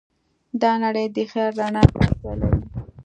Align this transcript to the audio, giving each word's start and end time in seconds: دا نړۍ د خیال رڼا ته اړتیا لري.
دا 0.61 0.71
نړۍ 0.83 1.05
د 1.15 1.17
خیال 1.31 1.51
رڼا 1.59 1.83
ته 1.91 1.97
اړتیا 2.05 2.33
لري. 2.39 2.59